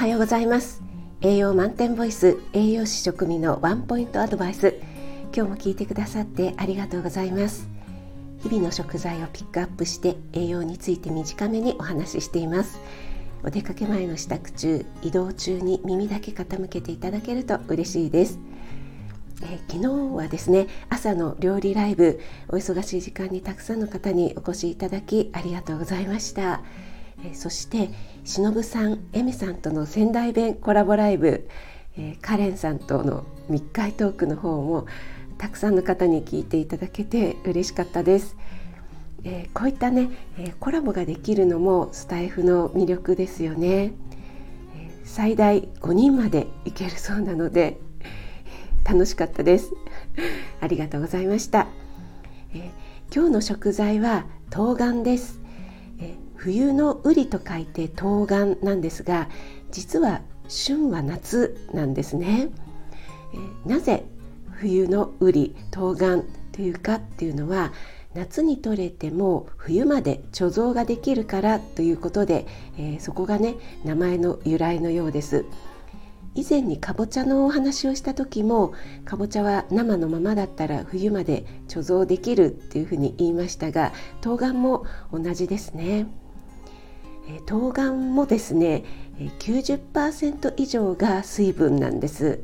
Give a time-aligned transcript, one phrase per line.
[0.00, 0.82] はようございます。
[1.20, 4.80] 栄養満点ボイス栄養士食味のワンポイントアドバイス。
[5.36, 7.68] 今日も聞いてくださってありがとうございます。
[8.42, 12.80] 日々の食材をピックアップして栄養について短めにお話ししています。
[13.44, 18.38] お出かけ前の支度中移動中に耳だけ傾けていただけると嬉しいです。
[19.42, 26.62] えー、昨日はですね朝の料理ライブお忙しい時間にたくさんの方にお越しいただきありがとうございました、
[27.24, 27.90] え、そして
[28.24, 31.48] しのぶさんえみさんとの仙台弁コラボライブ、
[31.96, 34.86] え、カレンさんとの密会トークの方も
[35.38, 38.36] たくさんの方に聞いていただけて嬉しかったです、
[39.24, 43.92] えこういったね、えコラボができるのもスタイフの魅力ですよね、
[44.76, 47.78] え最大5人までいけるそうなので
[48.84, 49.72] 楽しかったです。
[50.60, 51.68] ありがとうございました、
[52.54, 55.39] えー、今日の食材は冬瓜です、
[56.42, 59.28] 冬の瓜と書いて冬瓜なんですが
[59.70, 62.48] 実は旬は夏なんですね、
[63.34, 64.04] えー、なぜ
[64.52, 67.72] 冬の瓜冬瓜というかっていうのは
[68.14, 72.46] 夏に採れても冬まで貯蔵ができるからということで、
[72.78, 75.44] えー、そこがね名前の由来のようです。
[76.36, 78.72] 以前にかぼちゃのお話をした時も
[79.04, 86.06] かぼちゃは生のままだったら冬まで貯蔵できるっていうふうに言いましたが冬瓜も同じですね。
[87.46, 88.84] 冬瓜もですね
[89.40, 92.42] 90%以上が水分なんです。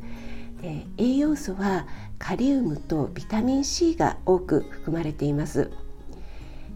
[0.96, 1.86] 栄養素は
[2.18, 5.70] カリウムとビタミン C が多く含まれています。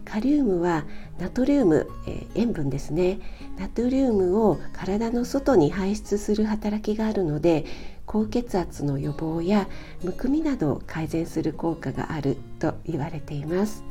[0.05, 0.85] カリウムは
[1.19, 3.19] ナトリウム、えー、塩分ですね。
[3.57, 7.65] ナトリウムを体の外に排出する働きがあるので
[8.05, 9.67] 高血圧の予防や
[10.03, 13.90] むくみなどを改善する効果があると言われています。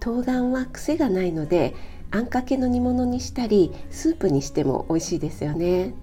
[0.00, 1.74] 冬瓜は癖がないので
[2.10, 5.94] あんかけの煮物にしたりスープにしても美味しいですよね。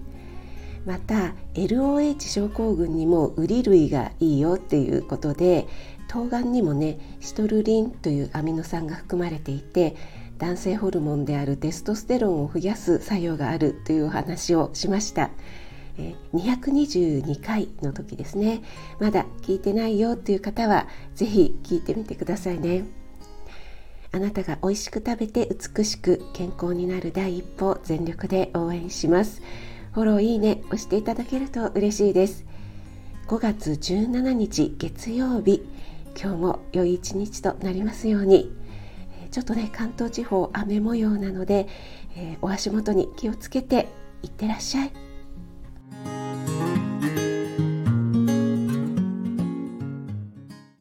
[0.84, 5.66] また LOH 症候群にもウリ類がいいよっていうことで
[6.08, 9.96] 冬瓜にもねシトルリンというアミノ酸が含まれていて
[10.38, 15.30] 男性ホルモンであるテストステロンを増やす作用があるというお話をしました。
[16.34, 18.62] 222回の時ですね。
[19.00, 22.84] まだ聞いてないよっていう方は是非聞いてみてくださいね。
[24.16, 25.46] あなたが美味しく食べて
[25.76, 29.42] 美しく健康になる第一歩全力で応援します。
[29.92, 32.46] フォローいいね押していただけると嬉しいです。
[33.28, 35.68] 5月17日月曜日。
[36.18, 38.50] 今日も良い一日となりますように。
[39.30, 41.68] ちょっとね関東地方雨模様なので、
[42.16, 43.86] えー、お足元に気をつけて
[44.22, 44.92] いってらっしゃい。